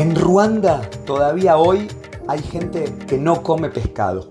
[0.00, 1.86] En Ruanda todavía hoy
[2.26, 4.30] hay gente que no come pescado.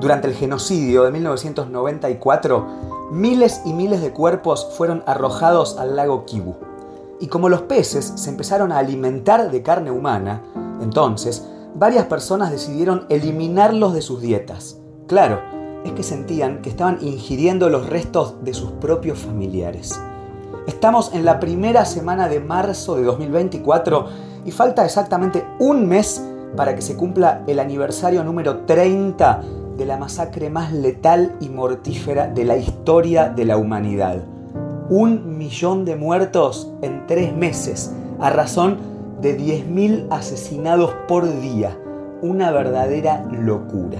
[0.00, 2.66] Durante el genocidio de 1994,
[3.12, 6.56] miles y miles de cuerpos fueron arrojados al lago Kivu.
[7.20, 10.42] Y como los peces se empezaron a alimentar de carne humana,
[10.82, 14.80] entonces varias personas decidieron eliminarlos de sus dietas.
[15.06, 15.42] Claro,
[15.84, 19.96] es que sentían que estaban ingiriendo los restos de sus propios familiares.
[20.66, 26.24] Estamos en la primera semana de marzo de 2024 y falta exactamente un mes
[26.56, 29.42] para que se cumpla el aniversario número 30
[29.76, 34.22] de la masacre más letal y mortífera de la historia de la humanidad.
[34.88, 38.78] Un millón de muertos en tres meses, a razón
[39.20, 41.76] de 10.000 asesinados por día.
[42.22, 43.98] Una verdadera locura.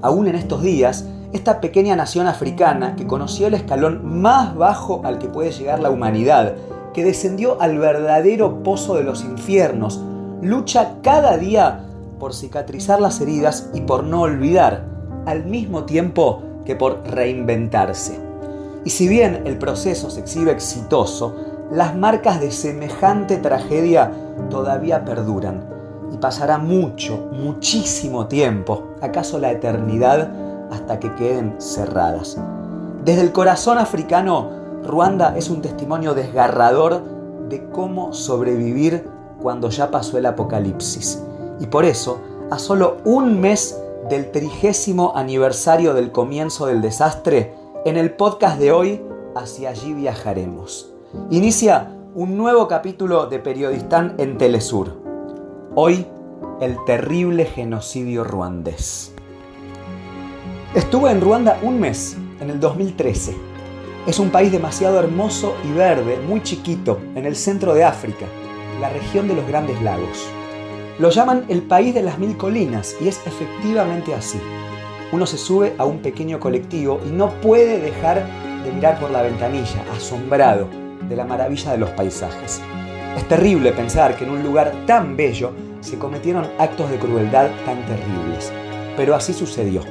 [0.00, 5.18] Aún en estos días, esta pequeña nación africana que conoció el escalón más bajo al
[5.18, 6.54] que puede llegar la humanidad,
[6.96, 10.00] que descendió al verdadero pozo de los infiernos,
[10.40, 11.84] lucha cada día
[12.18, 14.86] por cicatrizar las heridas y por no olvidar,
[15.26, 18.18] al mismo tiempo que por reinventarse.
[18.86, 21.36] Y si bien el proceso se exhibe exitoso,
[21.70, 24.10] las marcas de semejante tragedia
[24.48, 25.64] todavía perduran
[26.14, 30.30] y pasará mucho, muchísimo tiempo, acaso la eternidad,
[30.72, 32.38] hasta que queden cerradas.
[33.04, 37.02] Desde el corazón africano Ruanda es un testimonio desgarrador
[37.48, 39.04] de cómo sobrevivir
[39.40, 41.22] cuando ya pasó el apocalipsis.
[41.60, 42.20] Y por eso,
[42.50, 48.72] a solo un mes del trigésimo aniversario del comienzo del desastre, en el podcast de
[48.72, 49.02] hoy,
[49.34, 50.92] hacia allí viajaremos.
[51.30, 54.92] Inicia un nuevo capítulo de Periodistán en Telesur.
[55.74, 56.06] Hoy,
[56.60, 59.12] el terrible genocidio ruandés.
[60.74, 63.55] Estuve en Ruanda un mes, en el 2013
[64.06, 68.26] es un país demasiado hermoso y verde, muy chiquito, en el centro de África,
[68.80, 70.28] la región de los Grandes Lagos.
[71.00, 74.38] Lo llaman el país de las mil colinas y es efectivamente así.
[75.10, 78.24] Uno se sube a un pequeño colectivo y no puede dejar
[78.64, 80.68] de mirar por la ventanilla, asombrado
[81.08, 82.60] de la maravilla de los paisajes.
[83.16, 85.50] Es terrible pensar que en un lugar tan bello
[85.80, 88.52] se cometieron actos de crueldad tan terribles.
[88.96, 89.82] Pero así sucedió.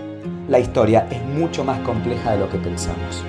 [0.47, 3.23] La historia es mucho más compleja de lo que pensamos.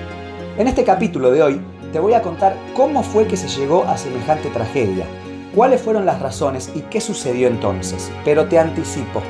[0.57, 1.61] En este capítulo de hoy
[1.93, 5.05] te voy a contar cómo fue que se llegó a semejante tragedia,
[5.53, 8.11] cuáles fueron las razones y qué sucedió entonces.
[8.25, 9.21] Pero te anticipo,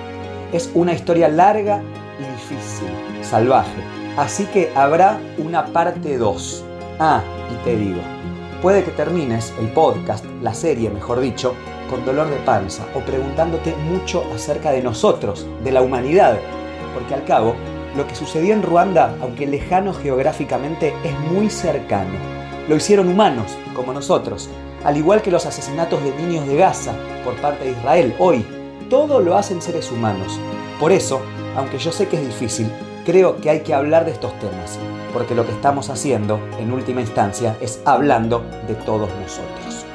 [0.53, 1.81] es una historia larga
[2.17, 2.87] y difícil,
[3.21, 3.83] salvaje,
[4.15, 6.63] así que habrá una parte 2.
[6.99, 7.21] Ah,
[7.51, 7.99] y te digo,
[8.61, 11.55] puede que termines el podcast, la serie mejor dicho,
[11.89, 16.37] con dolor de panza o preguntándote mucho acerca de nosotros, de la humanidad,
[16.93, 17.53] porque al cabo
[17.97, 22.11] lo que sucedió en Ruanda, aunque lejano geográficamente, es muy cercano.
[22.69, 24.49] Lo hicieron humanos, como nosotros,
[24.83, 26.93] al igual que los asesinatos de niños de Gaza
[27.25, 28.45] por parte de Israel hoy.
[28.89, 30.39] Todo lo hacen seres humanos.
[30.79, 31.21] Por eso,
[31.55, 32.71] aunque yo sé que es difícil,
[33.03, 34.77] creo que hay que hablar de estos temas,
[35.11, 39.85] porque lo que estamos haciendo, en última instancia, es hablando de todos nosotros.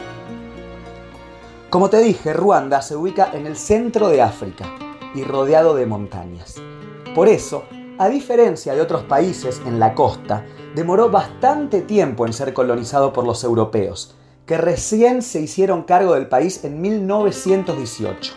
[1.70, 4.66] Como te dije, Ruanda se ubica en el centro de África
[5.14, 6.56] y rodeado de montañas.
[7.14, 7.64] Por eso,
[7.98, 10.44] a diferencia de otros países en la costa,
[10.74, 14.14] demoró bastante tiempo en ser colonizado por los europeos,
[14.46, 18.34] que recién se hicieron cargo del país en 1918.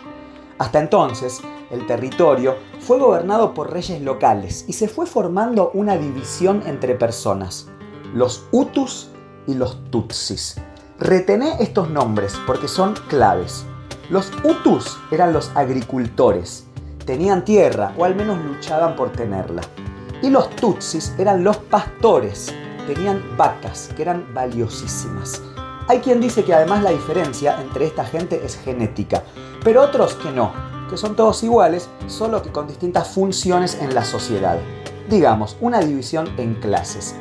[0.58, 1.40] Hasta entonces,
[1.70, 7.68] el territorio fue gobernado por reyes locales y se fue formando una división entre personas,
[8.14, 9.10] los Hutus
[9.46, 10.56] y los Tutsis.
[10.98, 13.66] Retené estos nombres porque son claves.
[14.08, 16.65] Los Hutus eran los agricultores
[17.06, 19.62] tenían tierra o al menos luchaban por tenerla.
[20.22, 22.52] Y los Tutsis eran los pastores,
[22.86, 25.40] tenían vacas que eran valiosísimas.
[25.88, 29.22] Hay quien dice que además la diferencia entre esta gente es genética,
[29.62, 30.52] pero otros que no,
[30.90, 34.58] que son todos iguales, solo que con distintas funciones en la sociedad.
[35.08, 37.14] Digamos, una división en clases.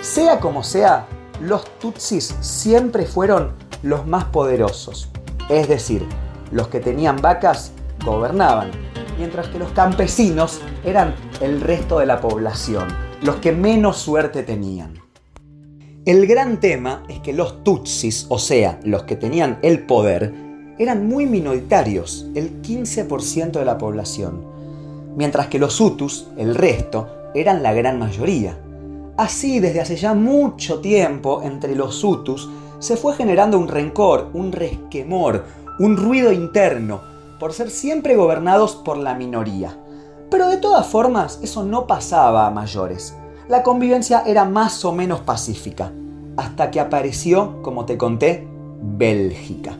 [0.00, 1.06] Sea como sea,
[1.40, 3.52] los Tutsis siempre fueron
[3.82, 5.08] los más poderosos.
[5.48, 6.06] Es decir,
[6.52, 7.72] los que tenían vacas
[8.04, 8.70] gobernaban,
[9.18, 12.88] mientras que los campesinos eran el resto de la población,
[13.22, 15.00] los que menos suerte tenían.
[16.04, 20.32] El gran tema es que los Tutsis, o sea, los que tenían el poder,
[20.78, 24.44] eran muy minoritarios, el 15% de la población,
[25.16, 28.58] mientras que los Hutus, el resto, eran la gran mayoría.
[29.16, 32.48] Así, desde hace ya mucho tiempo, entre los Hutus
[32.78, 35.44] se fue generando un rencor, un resquemor,
[35.78, 37.00] un ruido interno,
[37.38, 39.76] por ser siempre gobernados por la minoría.
[40.30, 43.14] Pero de todas formas, eso no pasaba a mayores.
[43.48, 45.92] La convivencia era más o menos pacífica,
[46.36, 48.46] hasta que apareció, como te conté,
[48.82, 49.76] Bélgica.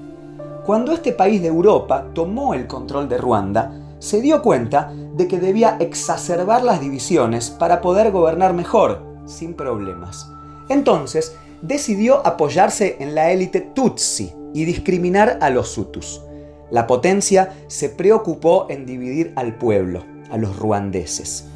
[0.64, 5.40] Cuando este país de Europa tomó el control de Ruanda, se dio cuenta de que
[5.40, 10.30] debía exacerbar las divisiones para poder gobernar mejor, sin problemas.
[10.68, 16.22] Entonces, decidió apoyarse en la élite Tutsi y discriminar a los Hutus.
[16.70, 21.46] La potencia se preocupó en dividir al pueblo, a los ruandeses.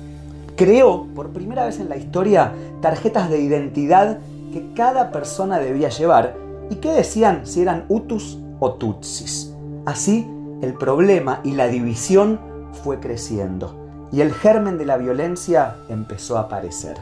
[0.56, 4.18] Creó, por primera vez en la historia, tarjetas de identidad
[4.52, 6.36] que cada persona debía llevar
[6.70, 9.54] y que decían si eran Hutus o Tutsis.
[9.86, 10.28] Así,
[10.62, 12.38] el problema y la división
[12.84, 13.80] fue creciendo
[14.12, 16.96] y el germen de la violencia empezó a aparecer.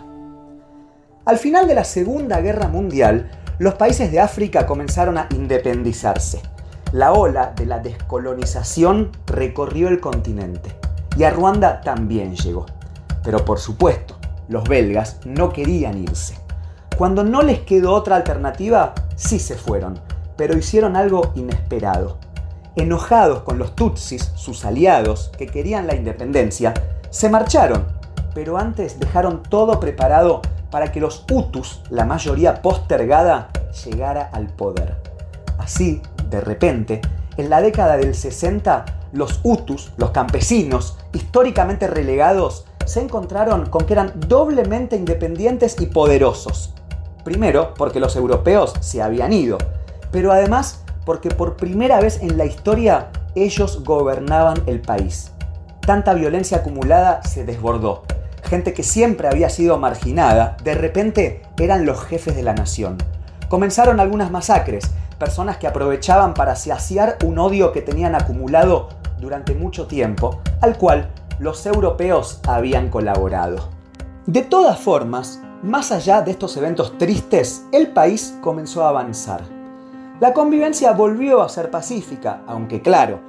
[1.25, 6.41] Al final de la Segunda Guerra Mundial, los países de África comenzaron a independizarse.
[6.93, 10.75] La ola de la descolonización recorrió el continente
[11.19, 12.65] y a Ruanda también llegó.
[13.23, 14.17] Pero por supuesto,
[14.49, 16.39] los belgas no querían irse.
[16.97, 20.01] Cuando no les quedó otra alternativa, sí se fueron,
[20.37, 22.17] pero hicieron algo inesperado.
[22.75, 26.73] Enojados con los Tutsis, sus aliados, que querían la independencia,
[27.11, 27.87] se marcharon,
[28.35, 30.41] pero antes dejaron todo preparado
[30.71, 33.49] para que los Hutus, la mayoría postergada,
[33.85, 34.97] llegara al poder.
[35.59, 36.01] Así,
[36.31, 37.01] de repente,
[37.37, 43.93] en la década del 60, los Hutus, los campesinos, históricamente relegados, se encontraron con que
[43.93, 46.75] eran doblemente independientes y poderosos.
[47.25, 49.59] Primero, porque los europeos se habían ido,
[50.11, 55.33] pero además porque por primera vez en la historia ellos gobernaban el país.
[55.81, 58.05] Tanta violencia acumulada se desbordó
[58.49, 62.97] gente que siempre había sido marginada, de repente eran los jefes de la nación.
[63.49, 68.89] Comenzaron algunas masacres, personas que aprovechaban para saciar un odio que tenían acumulado
[69.21, 73.69] durante mucho tiempo, al cual los europeos habían colaborado.
[74.27, 79.43] De todas formas, más allá de estos eventos tristes, el país comenzó a avanzar.
[80.21, 83.21] La convivencia volvió a ser pacífica, aunque claro,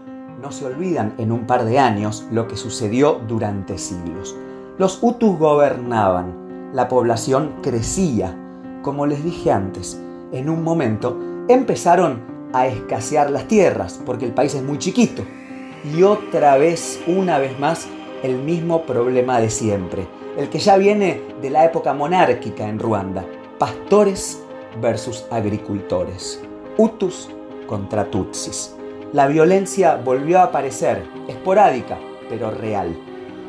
[0.42, 4.36] no se olvidan en un par de años lo que sucedió durante siglos.
[4.78, 8.36] Los Hutus gobernaban, la población crecía.
[8.82, 10.00] Como les dije antes,
[10.32, 11.18] en un momento
[11.50, 15.24] empezaron a escasear las tierras, porque el país es muy chiquito.
[15.84, 17.88] Y otra vez, una vez más,
[18.24, 20.08] el mismo problema de siempre,
[20.38, 23.26] el que ya viene de la época monárquica en Ruanda.
[23.58, 24.44] Pastores
[24.80, 26.42] versus agricultores.
[26.78, 27.30] Hutus
[27.68, 28.76] contra Tutsis.
[29.12, 31.98] La violencia volvió a aparecer, esporádica,
[32.30, 32.96] pero real.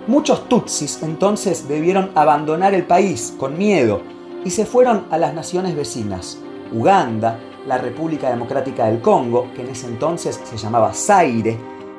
[0.06, 4.00] Muchos Tutsis entonces debieron abandonar el país con miedo
[4.42, 6.38] y se fueron a las naciones vecinas,
[6.72, 11.58] Uganda, la República Democrática del Congo, que en ese entonces se llamaba Zaire.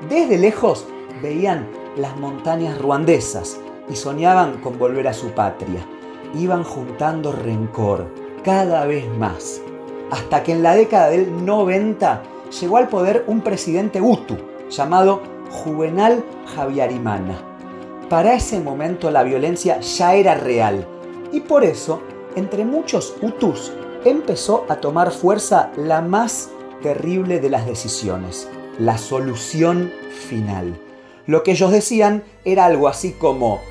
[0.10, 0.86] Desde lejos
[1.22, 1.68] veían
[1.98, 3.60] las montañas ruandesas
[3.90, 5.86] y soñaban con volver a su patria.
[6.34, 8.08] Iban juntando rencor
[8.44, 9.62] cada vez más,
[10.10, 12.24] hasta que en la década del 90
[12.60, 14.38] llegó al poder un presidente Hutu
[14.70, 15.22] llamado
[15.52, 16.24] Juvenal
[16.56, 17.52] Javiarimana
[18.12, 20.86] para ese momento la violencia ya era real
[21.32, 22.02] y por eso,
[22.36, 23.72] entre muchos Hutus,
[24.06, 26.50] empezó a tomar fuerza la más
[26.82, 28.48] terrible de las decisiones,
[28.80, 29.92] la solución
[30.28, 30.80] final.
[31.28, 33.62] Lo que ellos decían era algo así como,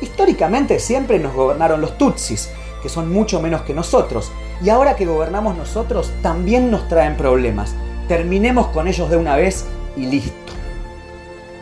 [0.00, 2.50] históricamente siempre nos gobernaron los Tutsis,
[2.82, 7.74] que son mucho menos que nosotros, y ahora que gobernamos nosotros también nos traen problemas.
[8.08, 10.52] Terminemos con ellos de una vez y listo.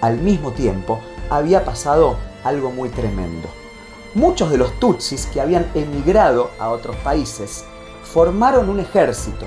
[0.00, 3.48] Al mismo tiempo, había pasado algo muy tremendo.
[4.14, 7.64] Muchos de los Tutsis que habían emigrado a otros países
[8.04, 9.46] formaron un ejército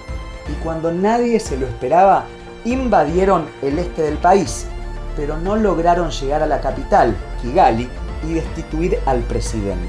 [0.50, 2.26] y cuando nadie se lo esperaba
[2.66, 4.68] invadieron el este del país,
[5.16, 7.90] pero no lograron llegar a la capital, Kigali,
[8.24, 9.88] y destituir al presidente.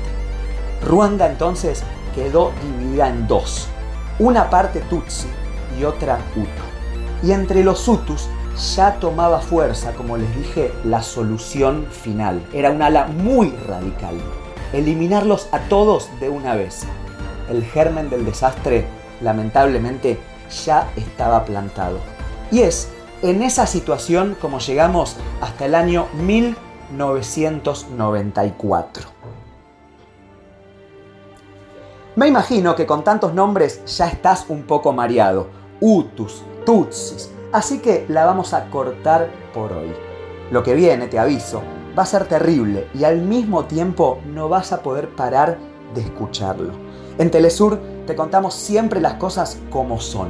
[0.86, 1.82] Ruanda entonces
[2.14, 3.68] quedó dividida en dos,
[4.18, 5.28] una parte Tutsi
[5.78, 7.26] y otra Hutu.
[7.26, 8.28] Y entre los Hutus
[8.76, 12.44] ya tomaba fuerza, como les dije, la solución final.
[12.52, 14.16] Era un ala muy radical.
[14.72, 16.86] Eliminarlos a todos de una vez.
[17.48, 18.86] El germen del desastre,
[19.20, 20.18] lamentablemente,
[20.64, 21.98] ya estaba plantado.
[22.50, 22.88] Y es
[23.22, 29.08] en esa situación como llegamos hasta el año 1994.
[32.16, 35.50] Me imagino que con tantos nombres ya estás un poco mareado.
[35.80, 39.90] Utus, Tutsis, Así que la vamos a cortar por hoy.
[40.50, 41.62] Lo que viene, te aviso,
[41.98, 45.56] va a ser terrible y al mismo tiempo no vas a poder parar
[45.94, 46.72] de escucharlo.
[47.18, 50.28] En Telesur te contamos siempre las cosas como son.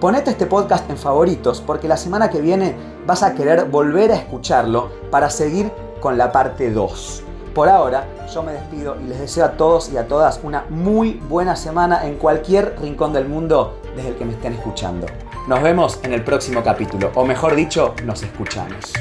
[0.00, 2.74] Ponete este podcast en favoritos porque la semana que viene
[3.06, 5.70] vas a querer volver a escucharlo para seguir
[6.00, 7.22] con la parte 2.
[7.54, 11.22] Por ahora, yo me despido y les deseo a todos y a todas una muy
[11.28, 15.06] buena semana en cualquier rincón del mundo desde el que me estén escuchando.
[15.46, 18.92] Nos vemos en el próximo capítulo, o mejor dicho, nos escuchamos.